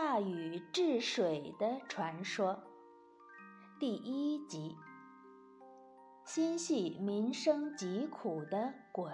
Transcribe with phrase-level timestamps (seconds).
[0.00, 2.62] 大禹治水的传说
[3.80, 4.76] 第一集：
[6.24, 9.10] 心系民生疾苦的鲧。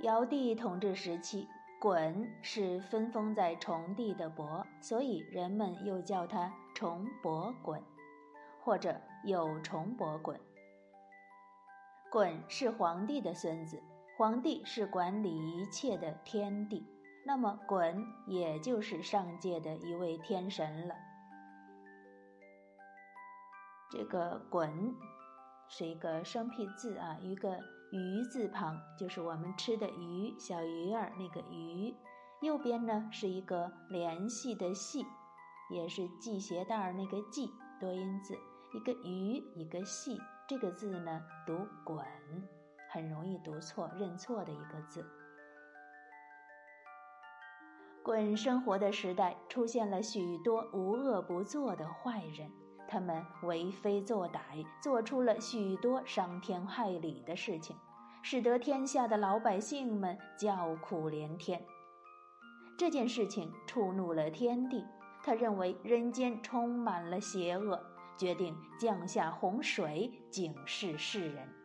[0.00, 1.46] 尧帝统治时期，
[1.80, 7.80] 鲧是分封在崇帝的伯，所以人们又叫他崇伯鲧，
[8.64, 10.36] 或者有崇伯鲧。
[12.10, 13.80] 鲧是皇帝的孙子。
[14.16, 16.86] 皇帝是管理一切的天帝，
[17.24, 20.94] 那么鲧也就是上界的一位天神了。
[23.90, 24.94] 这个鲧
[25.68, 27.58] 是一个生僻字啊，一个
[27.90, 31.94] 鱼字旁，就是我们吃的鱼，小鱼儿那个鱼。
[32.42, 35.04] 右边呢是一个联系的系，
[35.70, 38.36] 也是系鞋带儿那个系，多音字，
[38.74, 41.54] 一个鱼一个系，这个字呢读
[41.84, 42.04] 鲧。
[42.92, 45.02] 很容易读错、认错的一个字。
[48.02, 52.50] 滚生活的时代出现了许多无恶不作的坏人，
[52.86, 57.74] 他们为非作歹，做出了许多伤天害理的事情，
[58.22, 61.64] 使得天下的老百姓们叫苦连天。
[62.76, 64.84] 这件事情触怒了天帝，
[65.22, 67.80] 他认为人间充满了邪恶，
[68.18, 71.61] 决定降下洪水警示世人。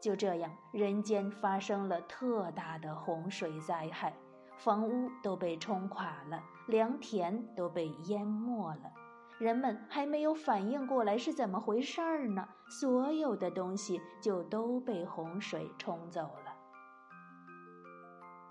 [0.00, 4.14] 就这样，人间发生了特大的洪水灾害，
[4.56, 8.92] 房屋都被冲垮了，良田都被淹没了。
[9.38, 16.54] 人们还没有反应过来是怎么回事儿呢，所有的东西就都被洪水冲走了。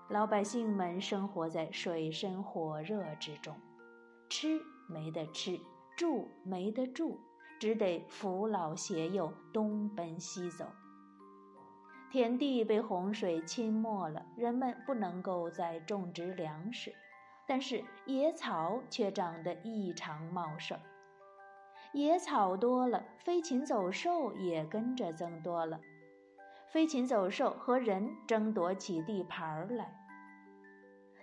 [0.08, 3.56] 老百姓们生活在水深火热之中，
[4.28, 5.58] 吃没得吃，
[5.96, 7.18] 住没得住，
[7.58, 10.66] 只得扶老携幼，东奔西走。
[12.10, 16.94] 田地被洪水侵没了，人们不能够再种植粮食，
[17.46, 20.78] 但是野草却长得异常茂盛。
[21.92, 25.80] 野草多了，飞禽走兽也跟着增多了，
[26.68, 29.92] 飞禽走兽和人争夺起地盘来。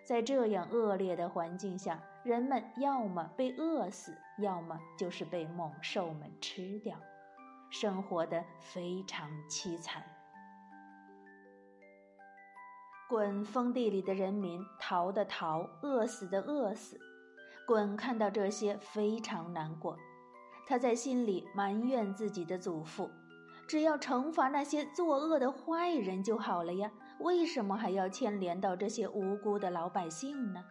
[0.04, 6.98] 在这样恶劣的环境下，人们要么被饿死，要么就是被猛兽们吃掉，
[7.70, 10.04] 生活的非常凄惨。
[13.14, 17.00] 滚封地里的人民逃的逃，饿死的饿死。
[17.68, 19.96] 滚看到这些非常难过，
[20.66, 23.12] 他在心里埋怨自己的祖父：
[23.68, 30.64] 只要惩罚那些作恶的坏人就好了呀，为什么还要牵连到这些无辜的老百姓呢？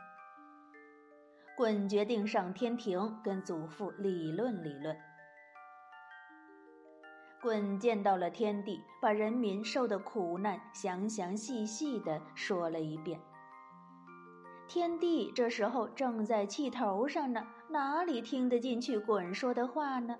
[1.57, 4.97] 滚决定上天庭跟祖父理论理论。
[7.43, 13.21] 鲧见到了天帝，把人民受的苦难详详细细的说了一遍。
[14.69, 20.17] 天帝这时候正在气头上呢，哪里听得进去鲧说的话呢？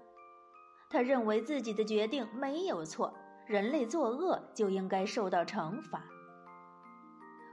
[0.91, 3.15] 他认为自己的决定没有错，
[3.47, 6.05] 人类作恶就应该受到惩罚。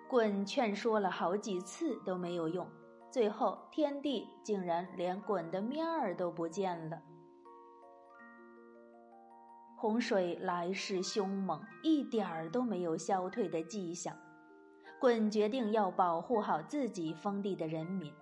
[0.09, 2.67] 鲧劝说了好几次都没有用，
[3.11, 6.99] 最后天帝竟然连鲧的面儿都不见了。
[9.79, 14.13] 洪水来势凶猛，一点儿都没有消退的迹象。
[14.99, 18.13] 鲧决定要保护好自己封地的人民，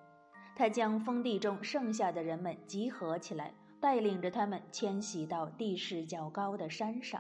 [0.56, 3.52] 他将封地中剩下的人们集合起来，
[3.82, 7.20] 带领着他们迁徙到地势较高的山上，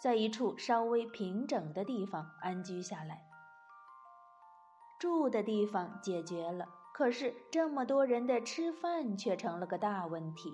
[0.00, 3.20] 在一处稍微平整的地方安居下来。
[4.98, 10.50] 住的地方解决了，可是这么多人的吃饭却成了个大问题。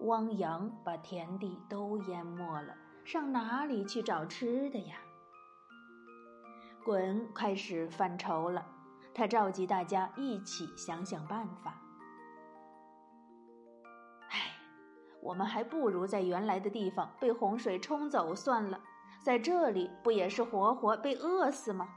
[0.00, 2.74] 汪洋把田地都淹没了，
[3.04, 4.96] 上哪里去找吃的呀？
[6.84, 8.66] 鲧开始犯愁了，
[9.14, 11.80] 他召集大家一起想想办法。
[14.28, 14.52] 唉，
[15.22, 18.78] 我们还不如在原来的地方被洪水冲走算了，
[19.22, 21.88] 在这里不也是活活被饿死吗？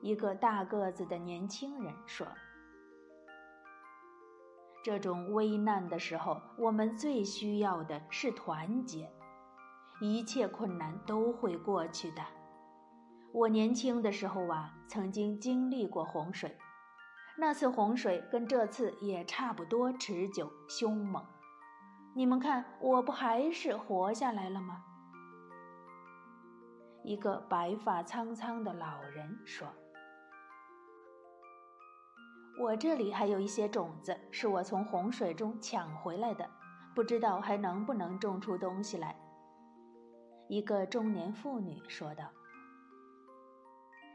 [0.00, 2.26] 一个大个子的年轻人说。
[4.84, 9.10] 这种危难的时候，我们最需要的是团结。
[9.98, 12.22] 一切困难都会过去的。
[13.32, 16.54] 我年轻的时候啊，曾经经历过洪水，
[17.38, 21.24] 那次洪水跟这次也差不多持久凶猛。
[22.14, 24.84] 你们看，我不还是活下来了吗？
[27.02, 29.66] 一个白发苍苍的老人说。
[32.56, 36.48] 我这里还有一些种子，是我从洪水中抢回来的，
[36.94, 39.16] 不知道还能不能种出东西来。
[40.48, 42.30] 一个中年妇女说道：“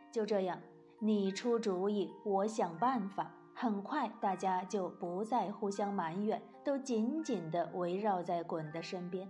[0.09, 0.61] 就这样，
[0.99, 9.29] 你出主意，我想办法，很快大家就不再互相埋怨，都紧紧地围绕在滚的身边。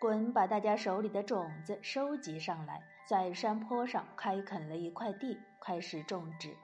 [0.00, 6.56] 滚把大家手里的种子收集上来，在山坡上开垦了一块地，开始种植。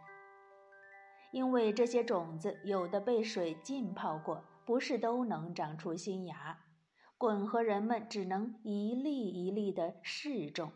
[1.30, 6.58] 因为这些种子有的被水浸泡过，不是都能长出新芽。
[7.18, 10.72] 鲧和人们只能一粒一粒的试种，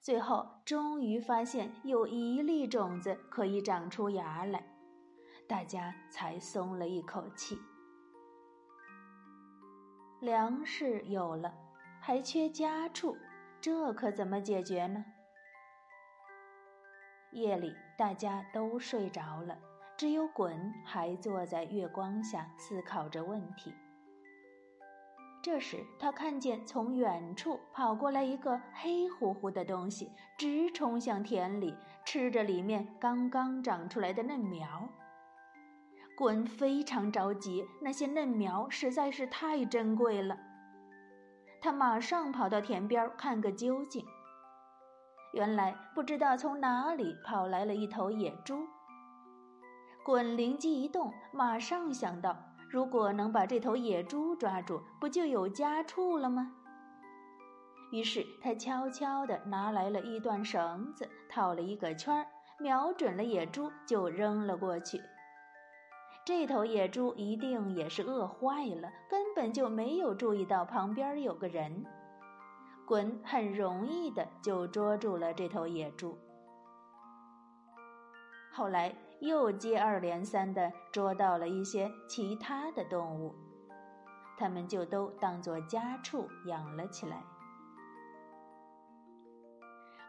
[0.00, 4.64] 最后终于发现有一粒种子可以长出芽来，
[5.46, 7.58] 大家才松了一口气。
[10.20, 11.54] 粮食有了，
[12.00, 13.16] 还缺家畜，
[13.60, 15.04] 这可怎么解决呢？
[17.32, 19.58] 夜里大家都睡着了，
[19.94, 23.74] 只有滚还坐在月光下思考着问题。
[25.42, 31.76] 这时，他看见从远处跑过来一个黑乎乎的东西，直冲向田里，
[32.06, 34.88] 吃着里面刚刚长出来的嫩苗。
[36.16, 40.38] 滚非常着急，那些嫩苗实在是太珍贵了。
[41.60, 44.06] 他马上跑到田边看个究竟。
[45.32, 48.66] 原来，不知道从哪里跑来了一头野猪。
[50.04, 52.36] 滚灵机一动，马上想到。
[52.68, 56.52] 如果能把这头野猪抓住，不就有家畜了吗？
[57.90, 62.26] 于是他悄悄地拿来了一段绳子，套了一个圈儿，
[62.60, 65.00] 瞄准了野猪就扔了过去。
[66.24, 71.84] 这头野猪一定也是饿坏了，根本就没有注意到旁边有个人。
[72.90, 76.18] 滚很容易的就捉住了这头野猪。
[78.52, 78.92] 后来。
[79.20, 83.34] 又接二连三的捉到了一些其他的动物，
[84.38, 87.22] 他们就都当作家畜养了起来。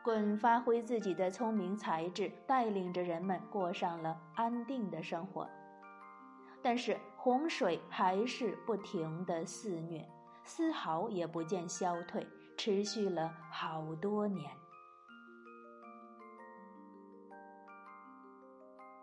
[0.06, 5.46] 鲧发挥自己的聪明才智，带领着人们过上了安定的生活。
[6.64, 10.10] 但是洪水还是不停的肆虐，
[10.46, 12.26] 丝毫也不见消退，
[12.64, 14.56] 持续了好多年。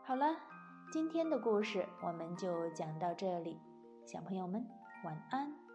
[0.05, 0.27] 好了，
[0.93, 3.61] 今天的故事我们就讲到这里，
[4.07, 4.65] 小朋友们
[5.03, 5.68] 晚安。